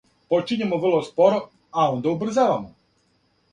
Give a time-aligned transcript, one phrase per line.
[0.33, 1.39] Почињемо врло споро,
[1.81, 2.69] а онда убрзавамо.